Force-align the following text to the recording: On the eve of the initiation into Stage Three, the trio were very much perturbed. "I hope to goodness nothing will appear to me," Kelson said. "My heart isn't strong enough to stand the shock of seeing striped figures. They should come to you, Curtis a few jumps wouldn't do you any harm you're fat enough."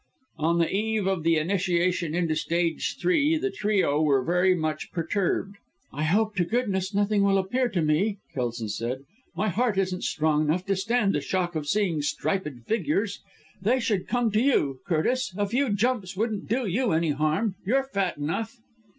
On 0.39 0.57
the 0.57 0.67
eve 0.73 1.05
of 1.05 1.21
the 1.21 1.37
initiation 1.37 2.15
into 2.15 2.35
Stage 2.35 2.97
Three, 2.99 3.37
the 3.37 3.51
trio 3.51 4.01
were 4.01 4.23
very 4.23 4.55
much 4.55 4.91
perturbed. 4.91 5.57
"I 5.93 6.01
hope 6.05 6.35
to 6.37 6.43
goodness 6.43 6.91
nothing 6.91 7.23
will 7.23 7.37
appear 7.37 7.69
to 7.69 7.83
me," 7.83 8.17
Kelson 8.33 8.67
said. 8.69 9.03
"My 9.35 9.49
heart 9.49 9.77
isn't 9.77 10.03
strong 10.03 10.45
enough 10.45 10.65
to 10.65 10.75
stand 10.75 11.13
the 11.13 11.21
shock 11.21 11.53
of 11.53 11.67
seeing 11.67 12.01
striped 12.01 12.49
figures. 12.65 13.19
They 13.61 13.79
should 13.79 14.07
come 14.07 14.31
to 14.31 14.41
you, 14.41 14.79
Curtis 14.87 15.35
a 15.37 15.45
few 15.45 15.69
jumps 15.71 16.17
wouldn't 16.17 16.49
do 16.49 16.65
you 16.65 16.93
any 16.93 17.11
harm 17.11 17.53
you're 17.63 17.83
fat 17.83 18.17
enough." 18.17 18.57